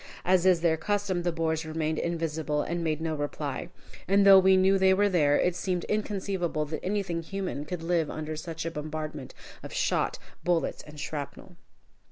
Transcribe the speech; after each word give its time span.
As 0.25 0.47
is 0.47 0.61
their 0.61 0.77
custom, 0.77 1.21
the 1.21 1.31
Boers 1.31 1.63
remained 1.63 1.99
invisible 1.99 2.63
and 2.63 2.83
made 2.83 3.01
no 3.01 3.13
reply. 3.13 3.69
And 4.07 4.25
though 4.25 4.39
we 4.39 4.57
knew 4.57 4.79
they 4.79 4.95
were 4.95 5.09
there, 5.09 5.39
it 5.39 5.55
seemed 5.55 5.83
inconceivable 5.83 6.65
that 6.65 6.83
anything 6.83 7.21
human 7.21 7.65
could 7.65 7.83
live 7.83 8.09
under 8.09 8.35
such 8.35 8.65
a 8.65 8.71
bombardment 8.71 9.35
of 9.61 9.71
shot, 9.71 10.17
bullets, 10.43 10.81
and 10.87 10.99
shrapnel. 10.99 11.55